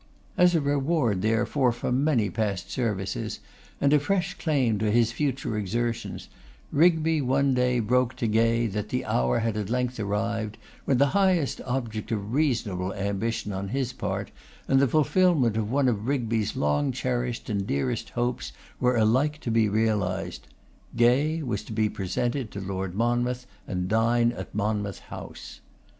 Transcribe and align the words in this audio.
As 0.35 0.55
a 0.55 0.61
reward, 0.61 1.21
therefore, 1.21 1.71
for 1.71 1.91
many 1.91 2.31
past 2.31 2.71
services, 2.71 3.39
and 3.79 3.93
a 3.93 3.99
fresh 3.99 4.33
claim 4.33 4.79
to 4.79 4.89
his 4.89 5.11
future 5.11 5.55
exertions, 5.55 6.27
Rigby 6.71 7.21
one 7.21 7.53
day 7.53 7.79
broke 7.79 8.15
to 8.15 8.25
Gay 8.25 8.65
that 8.65 8.89
the 8.89 9.05
hour 9.05 9.37
had 9.37 9.55
at 9.57 9.69
length 9.69 9.99
arrived 9.99 10.57
when 10.85 10.97
the 10.97 11.09
highest 11.13 11.61
object 11.67 12.11
of 12.11 12.33
reasonable 12.33 12.91
ambition 12.95 13.53
on 13.53 13.67
his 13.67 13.93
part, 13.93 14.31
and 14.67 14.79
the 14.79 14.87
fulfilment 14.87 15.55
of 15.55 15.69
one 15.69 15.87
of 15.87 16.07
Rigby's 16.07 16.55
long 16.55 16.91
cherished 16.91 17.47
and 17.47 17.67
dearest 17.67 18.09
hopes, 18.09 18.53
were 18.79 18.95
alike 18.97 19.39
to 19.41 19.51
be 19.51 19.69
realised. 19.69 20.47
Gay 20.95 21.43
was 21.43 21.61
to 21.65 21.73
be 21.73 21.89
presented 21.89 22.49
to 22.49 22.59
Lord 22.59 22.95
Monmouth 22.95 23.45
and 23.67 23.87
dine 23.87 24.31
at 24.31 24.55
Monmouth 24.55 24.97
House. 24.97 25.59